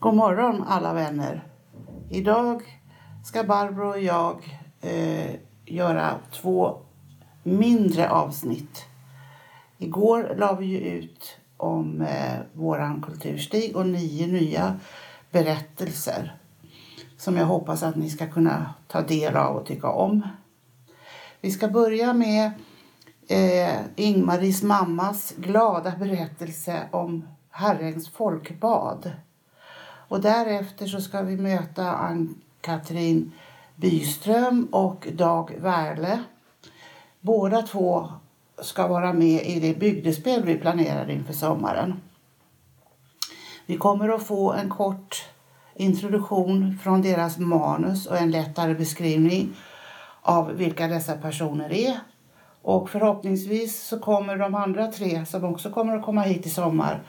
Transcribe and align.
God 0.00 0.14
morgon 0.14 0.64
alla 0.68 0.94
vänner. 0.94 1.46
Idag 2.10 2.62
ska 3.24 3.44
Barbro 3.44 3.88
och 3.88 4.00
jag 4.00 4.60
eh, 4.80 5.34
göra 5.64 6.14
två 6.32 6.78
mindre 7.42 8.10
avsnitt. 8.10 8.84
Igår 9.78 10.34
la 10.36 10.54
vi 10.54 10.66
ju 10.66 10.78
ut 10.78 11.38
om 11.56 12.00
eh, 12.00 12.38
våran 12.52 13.02
kulturstig 13.02 13.76
och 13.76 13.86
nio 13.86 14.26
nya 14.26 14.80
berättelser 15.30 16.36
som 17.16 17.36
jag 17.36 17.46
hoppas 17.46 17.82
att 17.82 17.96
ni 17.96 18.10
ska 18.10 18.26
kunna 18.26 18.74
ta 18.86 19.02
del 19.02 19.36
av 19.36 19.56
och 19.56 19.66
tycka 19.66 19.88
om. 19.88 20.22
Vi 21.40 21.50
ska 21.50 21.68
börja 21.68 22.12
med 22.12 22.50
eh, 23.28 23.80
Ingmaris 23.96 24.62
mammas 24.62 25.34
glada 25.36 25.92
berättelse 25.98 26.88
om 26.90 27.28
Herrens 27.50 28.08
folkbad. 28.08 29.12
Och 30.08 30.20
därefter 30.20 30.86
så 30.86 31.00
ska 31.00 31.22
vi 31.22 31.36
möta 31.36 31.92
Ann-Katrin 31.92 33.32
Byström 33.76 34.68
och 34.72 35.08
Dag 35.12 35.54
Wärle. 35.58 36.22
Båda 37.20 37.62
två 37.62 38.08
ska 38.62 38.86
vara 38.86 39.12
med 39.12 39.46
i 39.46 39.60
det 39.60 39.78
bygdespel 39.78 40.44
vi 40.44 40.58
planerar 40.58 41.10
inför 41.10 41.32
sommaren. 41.32 42.00
Vi 43.66 43.76
kommer 43.76 44.08
att 44.08 44.26
få 44.26 44.52
en 44.52 44.70
kort 44.70 45.26
introduktion 45.74 46.78
från 46.82 47.02
deras 47.02 47.38
manus 47.38 48.06
och 48.06 48.18
en 48.18 48.30
lättare 48.30 48.74
beskrivning 48.74 49.56
av 50.22 50.52
vilka 50.52 50.88
dessa 50.88 51.16
personer 51.16 51.72
är. 51.72 52.00
Och 52.62 52.90
förhoppningsvis 52.90 53.86
så 53.86 53.98
kommer 53.98 54.36
de 54.36 54.54
andra 54.54 54.86
tre 54.92 55.26
som 55.26 55.44
också 55.44 55.70
kommer 55.70 55.96
att 55.96 56.04
komma 56.04 56.22
hit 56.22 56.46
i 56.46 56.50
sommar 56.50 57.02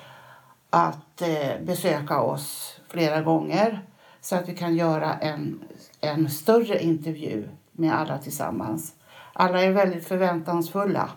att 0.70 1.22
eh, 1.22 1.62
besöka 1.66 2.22
oss 2.22 2.79
flera 2.90 3.22
gånger 3.22 3.82
så 4.22 4.36
att 4.36 4.50
vi 4.50 4.56
kan 4.56 4.76
göra 4.76 5.14
en, 5.14 5.60
en 6.02 6.30
större 6.30 6.84
intervju 6.84 7.50
med 7.72 7.94
alla 7.94 8.18
tillsammans. 8.18 8.94
Alla 9.34 9.62
är 9.62 9.72
väldigt 9.72 10.08
förväntansfulla 10.08 11.10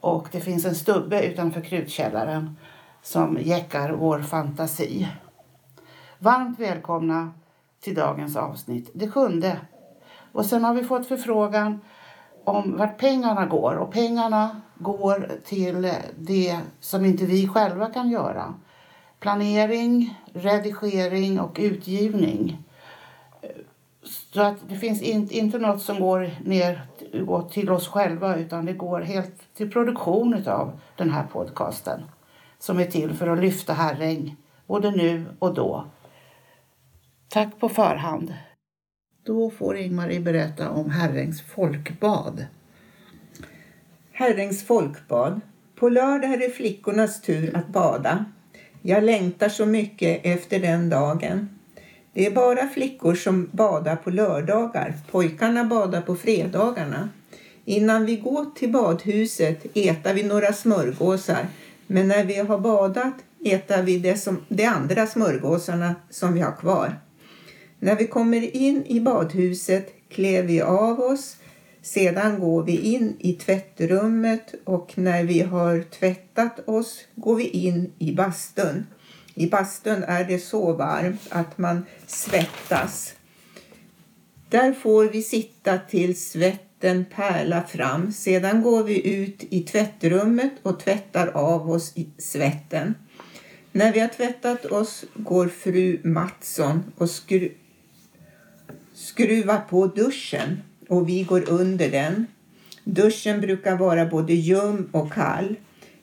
och 0.00 0.28
det 0.32 0.40
finns 0.40 0.64
en 0.64 0.74
stubbe 0.74 1.22
utanför 1.22 1.60
krutkällaren 1.60 2.56
som 3.02 3.38
jäckar 3.40 3.92
vår 3.92 4.20
fantasi. 4.22 5.08
Varmt 6.18 6.58
välkomna 6.58 7.32
till 7.80 7.94
dagens 7.94 8.36
avsnitt, 8.36 8.90
det 8.94 9.10
sjunde. 9.10 9.56
Och 10.32 10.46
sen 10.46 10.64
har 10.64 10.74
vi 10.74 10.84
fått 10.84 11.08
förfrågan 11.08 11.80
om 12.44 12.76
vart 12.76 12.98
pengarna 12.98 13.46
går 13.46 13.74
och 13.74 13.92
pengarna 13.92 14.60
går 14.74 15.30
till 15.44 15.92
det 16.18 16.60
som 16.80 17.04
inte 17.04 17.24
vi 17.24 17.48
själva 17.48 17.86
kan 17.86 18.10
göra. 18.10 18.54
Planering, 19.22 20.18
redigering 20.32 21.40
och 21.40 21.56
utgivning. 21.60 22.58
Så 24.32 24.42
att 24.42 24.68
det 24.68 24.76
finns 24.76 25.02
inte, 25.02 25.38
inte 25.38 25.58
något 25.58 25.82
som 25.82 26.00
går 26.00 26.30
ner 26.44 26.86
går 27.26 27.42
till 27.42 27.70
oss 27.70 27.88
själva 27.88 28.36
utan 28.36 28.66
det 28.66 28.72
går 28.72 29.00
helt 29.00 29.54
till 29.54 29.70
produktion 29.70 30.48
av 30.48 30.80
den 30.96 31.10
här 31.10 31.26
podcasten 31.32 32.02
som 32.58 32.78
är 32.78 32.84
till 32.84 33.14
för 33.14 33.26
att 33.26 33.38
lyfta 33.38 33.72
Herräng 33.72 34.36
både 34.66 34.90
nu 34.90 35.24
och 35.38 35.54
då. 35.54 35.86
Tack 37.28 37.58
på 37.60 37.68
förhand. 37.68 38.34
Då 39.24 39.50
får 39.50 39.76
Ingmarie 39.76 40.20
berätta 40.20 40.70
om 40.70 40.90
Herrängs 40.90 41.42
folkbad. 41.42 42.46
Herrängs 44.12 44.66
folkbad. 44.66 45.40
På 45.74 45.88
lördag 45.88 46.32
är 46.32 46.38
det 46.38 46.50
flickornas 46.50 47.22
tur 47.22 47.56
att 47.56 47.68
bada. 47.68 48.24
Jag 48.84 49.04
längtar 49.04 49.48
så 49.48 49.66
mycket 49.66 50.20
efter 50.24 50.58
den 50.58 50.90
dagen. 50.90 51.48
Det 52.12 52.26
är 52.26 52.30
bara 52.30 52.68
flickor 52.68 53.14
som 53.14 53.48
badar 53.52 53.96
på 53.96 54.10
lördagar. 54.10 54.94
Pojkarna 55.10 55.64
badar 55.64 56.00
på 56.00 56.16
fredagarna. 56.16 57.08
Innan 57.64 58.06
vi 58.06 58.16
går 58.16 58.46
till 58.54 58.72
badhuset 58.72 59.64
äter 59.76 60.14
vi 60.14 60.22
några 60.22 60.52
smörgåsar. 60.52 61.46
Men 61.86 62.08
när 62.08 62.24
vi 62.24 62.36
har 62.36 62.58
badat 62.58 63.14
äter 63.44 63.82
vi 63.82 63.98
det 63.98 64.16
som, 64.16 64.44
de 64.48 64.64
andra 64.64 65.06
smörgåsarna 65.06 65.94
som 66.10 66.34
vi 66.34 66.40
har 66.40 66.56
kvar. 66.56 66.96
När 67.78 67.96
vi 67.96 68.06
kommer 68.06 68.56
in 68.56 68.84
i 68.86 69.00
badhuset 69.00 69.94
klär 70.08 70.42
vi 70.42 70.60
av 70.60 71.00
oss. 71.00 71.36
Sedan 71.82 72.40
går 72.40 72.62
vi 72.62 72.76
in 72.78 73.16
i 73.18 73.32
tvättrummet 73.32 74.54
och 74.64 74.98
när 74.98 75.24
vi 75.24 75.40
har 75.40 75.82
tvättat 75.82 76.68
oss 76.68 77.00
går 77.14 77.36
vi 77.36 77.48
in 77.48 77.92
i 77.98 78.14
bastun. 78.14 78.86
I 79.34 79.46
bastun 79.46 80.04
är 80.04 80.24
det 80.24 80.38
så 80.38 80.72
varmt 80.72 81.26
att 81.28 81.58
man 81.58 81.86
svettas. 82.06 83.14
Där 84.48 84.72
får 84.72 85.04
vi 85.04 85.22
sitta 85.22 85.78
tills 85.78 86.30
svetten 86.30 87.04
pärlar 87.14 87.62
fram. 87.62 88.12
Sedan 88.12 88.62
går 88.62 88.82
vi 88.82 89.14
ut 89.14 89.44
i 89.50 89.62
tvättrummet 89.62 90.52
och 90.62 90.80
tvättar 90.80 91.26
av 91.26 91.70
oss 91.70 91.94
svetten. 92.18 92.94
När 93.72 93.92
vi 93.92 94.00
har 94.00 94.08
tvättat 94.08 94.64
oss 94.64 95.04
går 95.14 95.48
fru 95.48 96.00
Mattsson 96.04 96.82
och 96.98 97.10
skru 97.10 97.52
skruvar 98.94 99.60
på 99.70 99.86
duschen 99.86 100.62
och 100.88 101.08
vi 101.08 101.22
går 101.22 101.48
under 101.48 101.90
den. 101.90 102.26
Duschen 102.84 103.40
brukar 103.40 103.76
vara 103.76 104.06
både 104.06 104.32
ljum 104.32 104.88
och 104.92 105.12
kall. 105.12 105.56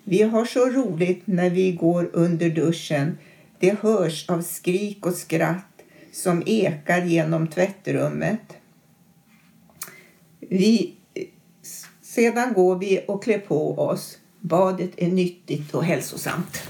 Vi 0.03 0.21
har 0.21 0.45
så 0.45 0.65
roligt 0.65 1.21
när 1.25 1.49
vi 1.49 1.71
går 1.71 2.09
under 2.13 2.49
duschen. 2.49 3.17
Det 3.59 3.79
hörs 3.81 4.29
av 4.29 4.41
skrik 4.41 5.05
och 5.05 5.13
skratt 5.13 5.65
som 6.13 6.43
ekar 6.45 7.05
genom 7.05 7.47
tvättrummet. 7.47 8.41
Vi, 10.39 10.95
sedan 12.01 12.53
går 12.53 12.75
vi 12.75 13.05
och 13.07 13.23
klär 13.23 13.39
på 13.39 13.79
oss. 13.79 14.17
Badet 14.39 14.91
är 14.97 15.07
nyttigt 15.07 15.73
och 15.73 15.83
hälsosamt. 15.83 16.61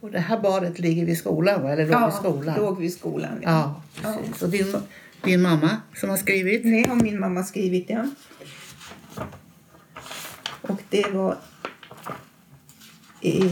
Och 0.00 0.10
det 0.10 0.18
här 0.18 0.40
badet 0.40 0.78
ligger 0.78 1.04
vid 1.04 1.18
skolan, 1.18 1.62
va? 1.62 1.72
eller 1.72 1.86
låg 1.86 1.92
ja, 1.92 2.06
vid 2.06 2.14
skolan? 2.14 2.56
låg 2.56 2.78
vid 2.78 2.92
skolan. 2.92 3.40
Ja, 3.42 3.82
precis. 4.02 4.42
Och 4.42 4.48
din, 4.48 4.76
din 5.22 5.42
mamma 5.42 5.70
som 5.94 6.10
har 6.10 6.16
skrivit? 6.16 6.62
Det 6.62 6.88
har 6.88 7.02
min 7.02 7.20
mamma 7.20 7.44
skrivit, 7.44 7.90
ja. 7.90 8.06
Och 10.62 10.82
det 10.90 11.10
var 11.12 11.36
i 13.20 13.42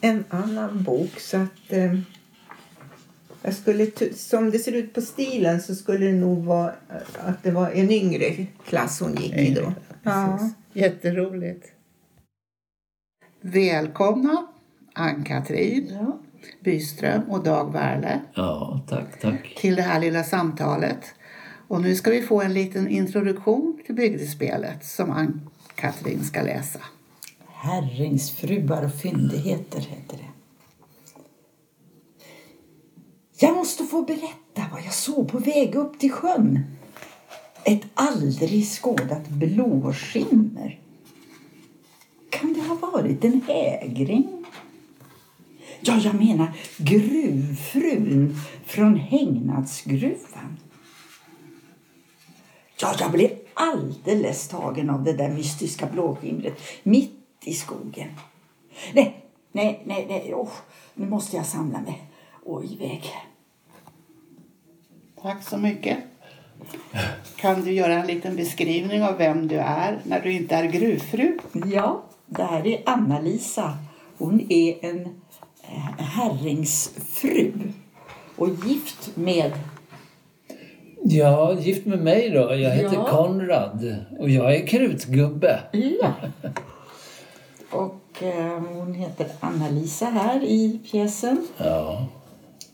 en 0.00 0.24
annan 0.28 0.82
bok 0.82 1.20
så 1.20 1.36
att 1.36 1.72
eh, 1.72 1.98
jag 3.42 3.54
skulle, 3.54 3.90
som 4.14 4.50
det 4.50 4.58
ser 4.58 4.72
ut 4.72 4.94
på 4.94 5.00
stilen 5.00 5.62
så 5.62 5.74
skulle 5.74 6.06
det 6.06 6.12
nog 6.12 6.44
vara 6.44 6.72
att 7.18 7.42
det 7.42 7.50
var 7.50 7.70
en 7.70 7.90
yngre 7.90 8.46
klass 8.66 9.00
hon 9.00 9.14
gick 9.14 9.36
i 9.36 9.54
då. 9.54 9.72
Ja. 10.02 10.50
Jätteroligt. 10.72 11.66
Välkomna 13.40 14.46
Ann-Katrin 14.92 15.88
Ja. 15.90 16.18
Byström 16.60 17.22
och 17.30 17.42
Dag 17.44 17.72
Wärle 17.72 18.20
Ja, 18.34 18.80
tack, 18.88 19.20
tack. 19.20 19.54
till 19.60 19.74
det 19.76 19.82
här 19.82 20.00
lilla 20.00 20.24
samtalet. 20.24 21.14
Och 21.68 21.80
nu 21.82 21.94
ska 21.94 22.10
vi 22.10 22.22
få 22.22 22.42
en 22.42 22.52
liten 22.54 22.88
introduktion 22.88 23.80
till 23.86 23.94
bygdespelet 23.94 24.84
som 24.84 25.10
Ann-Katrin 25.10 26.24
ska 26.24 26.42
läsa. 26.42 26.78
Herringsfruar 27.48 28.84
och 28.84 28.94
fyndigheter 28.94 29.80
heter 29.80 30.16
det. 30.16 30.28
Jag 33.38 33.56
måste 33.56 33.84
få 33.84 34.02
berätta 34.02 34.62
vad 34.72 34.82
jag 34.84 34.92
såg 34.94 35.28
på 35.28 35.38
väg 35.38 35.74
upp 35.74 35.98
till 35.98 36.12
sjön. 36.12 36.64
Ett 37.64 37.82
aldrig 37.94 38.66
skådat 38.66 39.28
blåskimmer. 39.28 40.80
Kan 42.30 42.52
det 42.52 42.60
ha 42.60 42.74
varit 42.92 43.24
en 43.24 43.40
hägring? 43.46 44.41
Ja, 45.84 45.98
jag 46.04 46.14
menar 46.14 46.52
gruvfrun 46.76 48.36
från 48.64 48.96
Hängnadsgruvan. 48.96 50.58
Ja, 52.80 52.94
jag 52.98 53.10
blev 53.12 53.30
alldeles 53.54 54.48
tagen 54.48 54.90
av 54.90 55.04
det 55.04 55.12
där 55.12 55.28
mystiska 55.28 55.86
blåskimret 55.86 56.60
mitt 56.82 57.18
i 57.44 57.54
skogen. 57.54 58.08
Nej, 58.92 59.24
nej, 59.52 59.82
nej, 59.86 60.06
nej. 60.08 60.34
Oh, 60.34 60.52
nu 60.94 61.06
måste 61.06 61.36
jag 61.36 61.46
samla 61.46 61.80
mig 61.80 62.02
och 62.44 62.64
iväg. 62.64 63.12
Tack 65.22 65.42
så 65.42 65.58
mycket. 65.58 65.98
Kan 67.36 67.64
du 67.64 67.72
göra 67.72 67.94
en 67.94 68.06
liten 68.06 68.36
beskrivning 68.36 69.02
av 69.02 69.16
vem 69.18 69.48
du 69.48 69.56
är 69.56 70.00
när 70.04 70.20
du 70.20 70.32
inte 70.32 70.54
är 70.54 70.64
gruvfru? 70.64 71.38
Ja, 71.66 72.02
det 72.26 72.44
här 72.44 72.66
är 72.66 72.82
Anna-Lisa. 72.86 73.78
Hon 74.18 74.46
är 74.52 74.84
en 74.84 75.21
herringsfru 75.98 77.52
och 78.36 78.48
gift 78.66 79.16
med... 79.16 79.52
Ja, 81.04 81.54
gift 81.60 81.86
med 81.86 81.98
mig 81.98 82.30
då. 82.30 82.54
Jag 82.54 82.70
heter 82.70 82.94
Ja. 82.94 83.08
Konrad 83.10 83.96
och 84.18 84.30
jag 84.30 84.54
är 84.54 84.66
krutgubbe. 84.66 85.60
Ja. 85.72 86.12
Och 87.70 88.22
eh, 88.22 88.60
hon 88.60 88.94
heter 88.94 89.26
Anna-Lisa 89.40 90.06
här 90.06 90.42
i 90.44 90.80
pjäsen. 90.90 91.46
Ja. 91.56 92.06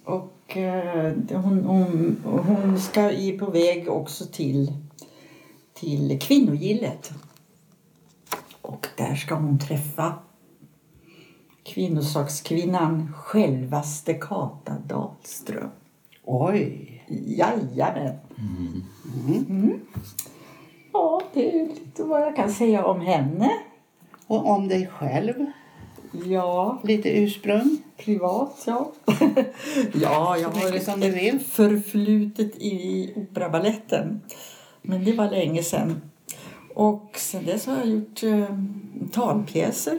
Och 0.05 0.57
eh, 0.57 1.13
hon, 1.31 1.65
hon, 1.65 2.17
hon 2.25 2.81
ska 2.81 3.01
är 3.01 3.39
på 3.39 3.51
väg 3.51 3.89
också 3.89 4.25
till, 4.25 4.73
till 5.75 6.19
kvinnogillet. 6.21 7.11
Och 8.63 8.87
där 8.97 9.15
ska 9.15 9.35
hon 9.35 9.59
träffa 9.59 10.15
kvinnosakskvinnan 11.79 13.13
självaste 13.17 14.15
Kata 14.15 14.73
Dahlström. 14.87 15.71
Oj! 16.25 17.03
Jajamän. 17.09 18.17
Mm. 19.49 19.81
Ja, 20.93 21.23
det 21.33 21.61
är 21.61 21.67
lite 21.67 22.05
vad 22.05 22.23
jag 22.23 22.37
kan 22.37 22.51
säga 22.51 22.85
om 22.85 23.01
henne. 23.01 23.51
Och 24.27 24.47
om 24.47 24.69
dig 24.69 24.87
själv? 24.87 25.35
Ja, 26.27 26.81
Lite 26.85 27.09
ursprung? 27.09 27.79
privat, 27.97 28.63
ja. 28.67 28.93
ja, 29.95 30.37
jag 30.39 30.49
har 30.49 30.65
mycket 30.71 30.85
som 30.85 31.01
du 31.01 31.11
vill. 31.11 31.37
ett 31.37 31.47
förflutet 31.47 32.57
i 32.57 33.13
operabaletten. 33.17 34.21
Men 34.83 35.05
det 35.05 35.13
var 35.13 35.31
länge 35.31 35.63
sedan. 35.63 36.01
Och 36.75 37.11
sen 37.15 37.45
dess 37.45 37.67
har 37.67 37.77
jag 37.77 37.87
gjort 37.87 38.23
eh, 38.23 38.59
talpjäser. 39.13 39.99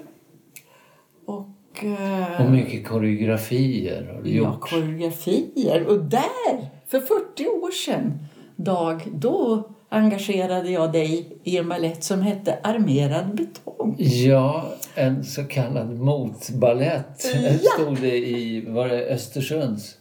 Och... 1.25 1.50
Eh, 1.74 2.42
Och 2.45 2.51
mycket 2.51 2.88
koreografier 2.88 4.12
har 4.16 4.21
du 4.21 4.30
Ja, 4.30 4.36
gjort. 4.38 4.62
koreografier. 4.62 5.86
Och 5.88 6.04
där, 6.04 6.69
för 6.88 7.00
40 7.00 7.48
år 7.48 7.71
sedan, 7.71 8.19
Dag, 8.56 9.01
då 9.13 9.63
engagerade 9.89 10.69
jag 10.71 10.92
dig 10.92 11.38
i 11.44 11.57
en 11.57 11.69
balett 11.69 12.04
som 12.04 12.21
hette 12.21 12.57
Armerad 12.63 13.36
betong. 13.36 13.95
Ja, 14.00 14.66
en 14.95 15.24
så 15.24 15.44
kallad 15.44 16.00
motballett 16.00 17.25
Ja. 17.44 17.69
stod 17.74 17.98
det 18.01 18.18
i, 18.18 18.65
var 18.68 18.88
det 18.88 19.06
Östersunds? 19.06 19.95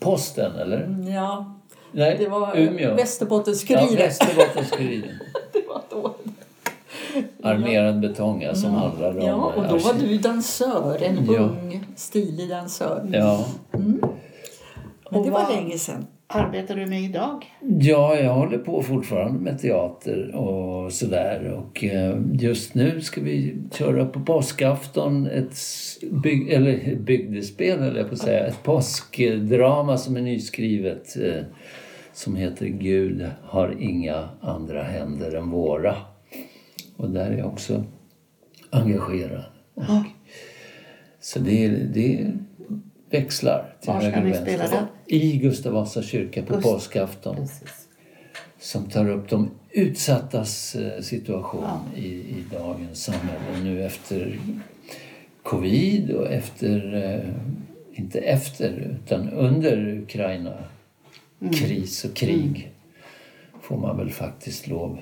Posten 0.00 0.52
eller? 0.56 1.04
Ja, 1.14 1.54
Nej, 1.92 2.16
det 2.18 2.28
var 2.28 2.56
Umeå. 2.56 2.94
Västerbottens-Kuriren. 2.96 3.88
Ja, 3.98 4.06
Västerbottens-Kuriren. 4.06 5.14
Armerad 7.54 8.00
betong 8.00 8.42
ja, 8.42 8.54
som 8.54 8.70
handlar 8.74 9.10
om... 9.10 9.26
Ja, 9.26 9.52
och 9.56 9.62
då 9.62 9.78
var 9.78 9.94
du 10.00 10.18
dansör, 10.18 10.98
en 11.02 11.26
Ja. 11.32 11.38
ung, 11.38 11.84
stilig 11.96 12.48
dansör. 12.48 13.08
Ja. 13.12 13.46
Men 13.72 14.00
Och 15.04 15.24
det 15.24 15.30
var 15.30 15.40
vad- 15.44 15.54
länge 15.56 15.78
sedan. 15.78 16.06
Arbetar 16.30 16.74
du 16.76 16.86
med 16.86 17.02
idag? 17.02 17.44
ja, 17.80 18.16
jag 18.16 18.34
håller 18.34 18.58
på 18.58 18.82
fortfarande 18.82 19.40
med 19.40 19.58
teater 19.58 20.34
och 20.34 20.92
sådär. 20.92 21.52
Och 21.64 21.84
eh, 21.84 22.16
just 22.32 22.74
nu 22.74 23.00
ska 23.00 23.20
vi 23.20 23.56
köra 23.72 24.04
på 24.06 24.20
påskafton 24.20 25.26
ett 25.26 25.54
byg, 26.22 26.50
eller 26.50 26.96
bygdespel, 26.96 27.82
eller 27.82 27.98
jag 27.98 28.08
på 28.08 28.14
att 28.14 28.20
säga. 28.20 28.46
Ett 28.46 28.62
påskdrama 28.62 29.96
som 29.96 30.16
är 30.16 30.20
nyskrivet. 30.20 31.16
Eh, 31.16 31.42
som 32.12 32.36
heter 32.36 32.66
Gud 32.66 33.26
har 33.44 33.74
inga 33.78 34.28
andra 34.40 34.82
händer 34.82 35.34
än 35.36 35.50
våra. 35.50 35.94
Och 36.98 37.10
där 37.10 37.30
är 37.30 37.38
jag 37.38 37.46
också 37.46 37.84
engagerad. 38.70 39.44
Och, 39.74 39.84
Så 41.20 41.38
det, 41.38 41.68
det 41.68 42.32
växlar 43.10 43.74
till 43.80 43.88
Var 43.92 44.00
höger 44.00 44.20
och 44.20 44.26
vänster. 44.26 44.86
I 45.06 45.36
Gustav 45.38 45.72
Vasa 45.72 46.02
kyrka 46.02 46.42
på 46.42 46.54
Gust- 46.54 46.62
påskafton. 46.62 47.36
Precis. 47.36 47.88
Som 48.60 48.84
tar 48.90 49.08
upp 49.10 49.28
de 49.28 49.50
utsattas 49.70 50.74
eh, 50.74 51.00
situation 51.02 51.66
i, 51.96 52.06
i 52.08 52.44
dagens 52.52 53.02
samhälle 53.04 53.64
nu 53.64 53.84
efter 53.84 54.38
covid 55.42 56.10
och 56.10 56.26
efter, 56.32 56.94
eh, 56.94 57.34
inte 57.92 58.18
efter, 58.18 58.96
utan 59.04 59.28
under 59.30 59.98
Ukraina 60.02 60.54
kris 61.52 62.04
och 62.04 62.14
krig. 62.16 62.72
Får 63.62 63.76
man 63.76 63.96
väl 63.96 64.10
faktiskt 64.10 64.66
lov 64.66 64.98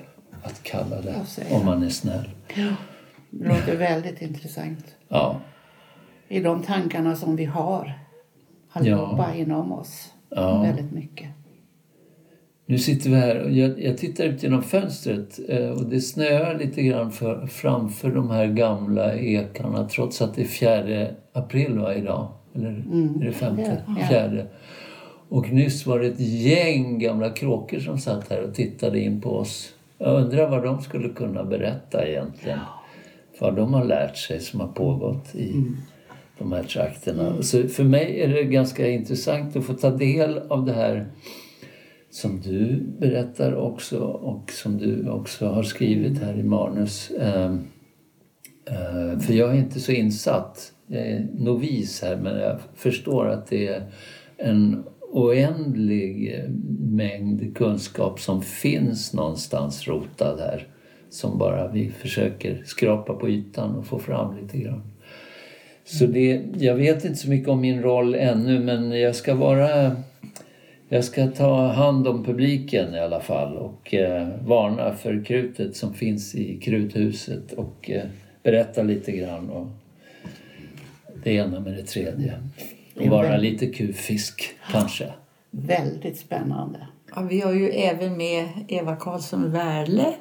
att 0.47 0.63
kalla 0.63 1.01
det, 1.01 1.15
om 1.51 1.65
man 1.65 1.83
är 1.83 1.89
snäll. 1.89 2.29
Det 3.29 3.47
låter 3.47 3.77
väldigt 3.77 4.21
intressant. 4.21 4.85
Ja, 5.07 5.39
I 6.27 6.39
de 6.39 6.63
tankarna 6.63 7.15
som 7.15 7.35
vi 7.35 7.45
har 7.45 7.93
allihopa 8.71 9.35
inom 9.35 9.71
oss. 9.71 10.13
Ja. 10.29 10.61
Väldigt 10.61 10.91
mycket. 10.91 11.29
Nu 12.65 12.77
sitter 12.77 13.09
vi 13.09 13.15
här 13.15 13.43
och 13.43 13.51
jag, 13.51 13.83
jag 13.83 13.97
tittar 13.97 14.23
ut 14.23 14.43
genom 14.43 14.63
fönstret 14.63 15.39
eh, 15.49 15.69
och 15.69 15.85
det 15.85 16.01
snöar 16.01 16.59
lite 16.59 16.81
grann 16.81 17.11
för, 17.11 17.47
framför 17.47 18.11
de 18.11 18.29
här 18.29 18.47
gamla 18.47 19.15
ekarna 19.15 19.89
trots 19.89 20.21
att 20.21 20.35
det 20.35 20.41
är 20.41 20.45
4 20.45 21.07
april 21.33 21.79
va, 21.79 21.95
idag? 21.95 22.27
Eller 22.55 22.69
är 22.69 23.25
det 23.25 23.31
femte? 23.31 23.83
Ja, 23.87 23.95
ja. 23.99 24.07
Fjärde. 24.07 24.47
Och 25.29 25.51
nyss 25.51 25.85
var 25.85 25.99
det 25.99 26.07
ett 26.07 26.19
gäng 26.19 26.99
gamla 26.99 27.29
kråkor 27.29 27.79
som 27.79 27.97
satt 27.97 28.29
här 28.29 28.41
och 28.41 28.55
tittade 28.55 28.99
in 28.99 29.21
på 29.21 29.29
oss. 29.29 29.73
Jag 29.97 30.23
undrar 30.23 30.49
vad 30.49 30.63
de 30.63 30.81
skulle 30.81 31.09
kunna 31.09 31.43
berätta 31.43 32.07
egentligen. 32.07 32.59
Vad 33.39 33.55
de 33.55 33.73
har 33.73 33.85
lärt 33.85 34.17
sig 34.17 34.39
som 34.39 34.59
har 34.59 34.67
pågått 34.67 35.35
i 35.35 35.65
de 36.37 36.51
här 36.51 36.63
trakterna. 36.63 37.41
Så 37.41 37.67
för 37.67 37.83
mig 37.83 38.21
är 38.21 38.27
det 38.27 38.43
ganska 38.43 38.87
intressant 38.87 39.55
att 39.55 39.65
få 39.65 39.73
ta 39.73 39.89
del 39.89 40.37
av 40.37 40.65
det 40.65 40.73
här 40.73 41.07
som 42.09 42.41
du 42.41 42.83
berättar 42.99 43.55
också 43.55 43.99
och 44.03 44.51
som 44.51 44.77
du 44.77 45.09
också 45.09 45.47
har 45.47 45.63
skrivit 45.63 46.21
här 46.21 46.39
i 46.39 46.43
manus. 46.43 47.11
Ehm, 47.19 47.67
eh, 48.65 49.19
För 49.19 49.33
jag 49.33 49.49
är 49.49 49.57
inte 49.57 49.79
så 49.79 49.91
insatt. 49.91 50.73
Jag 50.87 51.07
är 51.07 51.27
novis 51.33 52.01
här 52.01 52.15
men 52.15 52.39
jag 52.39 52.59
förstår 52.75 53.27
att 53.27 53.47
det 53.47 53.67
är 53.67 53.83
en 54.37 54.83
oändlig 55.11 56.33
eh, 56.33 56.49
mängd 56.79 57.57
kunskap 57.57 58.19
som 58.19 58.41
finns 58.41 59.13
någonstans 59.13 59.87
rotad 59.87 60.39
här. 60.39 60.67
Som 61.09 61.37
bara 61.37 61.67
vi 61.67 61.89
försöker 61.89 62.63
skrapa 62.65 63.13
på 63.13 63.29
ytan 63.29 63.75
och 63.75 63.85
få 63.85 63.99
fram 63.99 64.37
lite 64.41 64.57
grann. 64.57 64.81
Så 65.83 66.05
det, 66.05 66.41
jag 66.57 66.75
vet 66.75 67.05
inte 67.05 67.17
så 67.17 67.29
mycket 67.29 67.49
om 67.49 67.61
min 67.61 67.81
roll 67.81 68.15
ännu 68.15 68.59
men 68.59 68.91
jag 68.91 69.15
ska 69.15 69.35
vara 69.35 69.95
jag 70.89 71.03
ska 71.03 71.27
ta 71.27 71.67
hand 71.67 72.07
om 72.07 72.23
publiken 72.23 72.95
i 72.95 72.99
alla 72.99 73.19
fall 73.19 73.57
och 73.57 73.93
eh, 73.93 74.27
varna 74.45 74.93
för 74.93 75.25
krutet 75.25 75.75
som 75.75 75.93
finns 75.93 76.35
i 76.35 76.57
kruthuset 76.57 77.53
och 77.53 77.89
eh, 77.91 78.03
berätta 78.43 78.83
lite 78.83 79.11
grann 79.11 79.49
och 79.49 79.67
det 81.23 81.31
ena 81.31 81.59
med 81.59 81.73
det 81.73 81.83
tredje. 81.83 82.33
Och 82.99 83.07
vara 83.07 83.37
lite 83.37 83.67
kufisk 83.67 84.55
kanske. 84.71 85.13
Väldigt 85.51 86.17
spännande. 86.17 86.87
Ja, 87.15 87.21
vi 87.21 87.41
har 87.41 87.53
ju 87.53 87.69
även 87.69 88.17
med 88.17 88.47
Eva 88.67 88.95
Karlsson 88.95 89.51
Wärle 89.51 90.13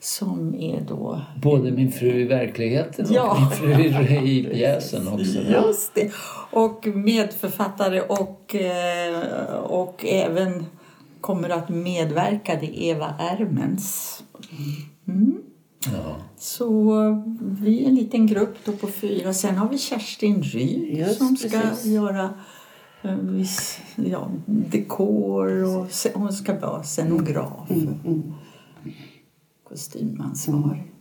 som 0.00 0.54
är 0.54 0.80
då... 0.80 1.20
Både 1.42 1.70
min 1.70 1.92
fru 1.92 2.20
i 2.20 2.24
verkligheten 2.24 3.04
och 3.04 3.12
Ja. 3.12 3.36
min 3.40 3.50
fru 3.50 3.82
i, 3.82 4.38
i 4.38 4.44
pjäsen 4.44 5.08
också. 5.08 5.38
Just 5.40 5.94
det. 5.94 6.10
Och 6.50 6.86
medförfattare 6.86 8.00
och, 8.00 8.54
eh, 8.54 9.54
och 9.54 10.04
även 10.04 10.66
kommer 11.20 11.48
att 11.50 11.68
medverka, 11.68 12.56
det 12.60 12.66
är 12.66 12.90
Eva 12.90 13.14
Ermens. 13.18 14.22
Mm. 15.08 15.39
Ja. 15.84 16.16
Så 16.36 16.82
vi 17.40 17.84
är 17.84 17.88
en 17.88 17.94
liten 17.94 18.26
grupp 18.26 18.56
då 18.64 18.72
på 18.72 18.86
fyra. 18.86 19.34
Sen 19.34 19.56
har 19.56 19.68
vi 19.68 19.78
Kerstin 19.78 20.42
Ryd 20.42 21.16
som 21.16 21.36
ska 21.36 21.60
precis. 21.60 21.86
göra 21.86 22.34
eh, 23.02 23.14
viss, 23.14 23.80
ja, 23.96 24.30
dekor 24.46 25.64
och 25.64 25.86
hon 26.14 26.32
ska 26.32 26.58
vara 26.58 26.82
scenograf. 26.82 27.70
Mm, 27.70 28.34
Kostymansvarig. 29.68 30.92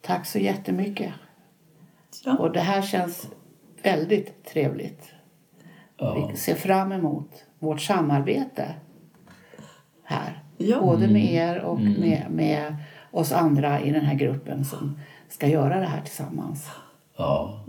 Tack 0.00 0.26
så 0.26 0.38
jättemycket. 0.38 1.12
Ja. 2.24 2.36
Och 2.36 2.52
det 2.52 2.60
här 2.60 2.82
känns 2.82 3.28
väldigt 3.82 4.44
trevligt. 4.44 5.02
Ja. 5.96 6.28
Vi 6.30 6.36
ser 6.36 6.54
fram 6.54 6.92
emot 6.92 7.30
vårt 7.58 7.80
samarbete 7.80 8.74
här. 10.02 10.41
Ja. 10.58 10.80
Både 10.80 11.08
med 11.08 11.34
er 11.34 11.58
och 11.60 11.80
med, 11.80 12.22
med 12.30 12.76
oss 13.10 13.32
andra 13.32 13.80
i 13.80 13.90
den 13.90 14.04
här 14.04 14.14
gruppen 14.14 14.64
som 14.64 14.98
ska 15.28 15.46
göra 15.48 15.80
det 15.80 15.86
här 15.86 16.00
tillsammans. 16.00 16.66
Ja. 17.16 17.60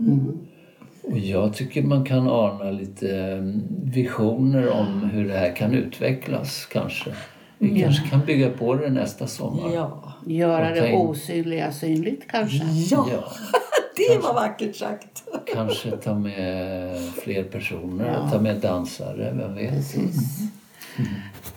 Och 1.02 1.18
jag 1.18 1.54
tycker 1.54 1.82
man 1.82 2.04
kan 2.04 2.28
ana 2.28 2.70
lite 2.70 3.18
eh, 3.18 3.42
visioner 3.84 4.70
om 4.72 5.10
hur 5.12 5.28
det 5.28 5.38
här 5.38 5.56
kan 5.56 5.74
utvecklas 5.74 6.66
kanske. 6.72 7.10
Vi 7.58 7.80
kanske 7.82 8.08
kan 8.08 8.20
bygga 8.20 8.50
på 8.50 8.74
det 8.74 8.90
nästa 8.90 9.26
sommar. 9.26 9.74
ja, 9.74 10.12
Göra 10.26 10.70
det 10.70 10.92
osynliga 10.96 11.72
synligt 11.72 12.28
kanske. 12.30 12.64
ja. 12.64 13.08
Ja, 13.12 13.24
det 13.96 14.18
var 14.22 14.34
vackert 14.34 14.76
sagt. 14.76 15.22
kanske 15.54 15.90
ta 15.90 16.14
med 16.14 16.98
fler 17.24 17.42
personer, 17.44 18.12
Ja. 18.12 18.28
ta 18.30 18.40
med 18.40 18.56
dansare, 18.60 19.32
vem 19.36 19.54
vet. 19.54 19.70
Precis. 19.74 20.38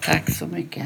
Tack 0.06 0.30
så 0.32 0.48
mycket. 0.48 0.86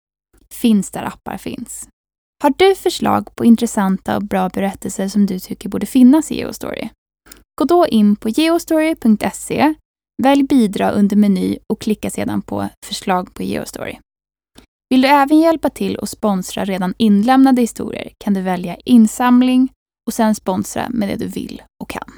Finns 0.51 0.91
där 0.91 1.03
appar 1.03 1.37
finns. 1.37 1.87
Har 2.43 2.53
du 2.57 2.75
förslag 2.75 3.35
på 3.35 3.45
intressanta 3.45 4.15
och 4.15 4.23
bra 4.23 4.49
berättelser 4.49 5.07
som 5.07 5.25
du 5.25 5.39
tycker 5.39 5.69
borde 5.69 5.85
finnas 5.85 6.31
i 6.31 6.35
Geostory? 6.35 6.89
Gå 7.61 7.65
då 7.65 7.87
in 7.87 8.15
på 8.15 8.29
geostory.se, 8.29 9.73
välj 10.23 10.43
bidra 10.43 10.91
under 10.91 11.15
meny 11.15 11.57
och 11.73 11.81
klicka 11.81 12.09
sedan 12.09 12.41
på 12.41 12.69
förslag 12.85 13.33
på 13.33 13.43
Geostory. 13.43 13.97
Vill 14.89 15.01
du 15.01 15.07
även 15.07 15.39
hjälpa 15.39 15.69
till 15.69 15.95
och 15.95 16.09
sponsra 16.09 16.65
redan 16.65 16.93
inlämnade 16.97 17.61
historier 17.61 18.11
kan 18.17 18.33
du 18.33 18.41
välja 18.41 18.75
insamling 18.75 19.69
och 20.07 20.13
sen 20.13 20.35
sponsra 20.35 20.89
med 20.89 21.09
det 21.09 21.15
du 21.15 21.27
vill 21.27 21.61
och 21.83 21.89
kan. 21.89 22.11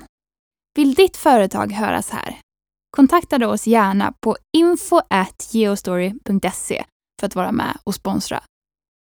Vill 0.75 0.93
ditt 0.93 1.17
företag 1.17 1.71
höras 1.71 2.09
här? 2.09 2.39
Kontakta 2.97 3.37
då 3.37 3.47
oss 3.47 3.67
gärna 3.67 4.13
på 4.21 4.37
info.geostory.se 4.57 6.83
för 7.19 7.27
att 7.27 7.35
vara 7.35 7.51
med 7.51 7.77
och 7.83 7.95
sponsra. 7.95 8.43